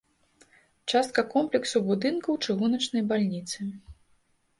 Частка 0.93 1.21
комплексу 1.33 1.77
будынкаў 1.89 2.39
чыгуначнай 2.47 3.05
бальніцы. 3.13 3.59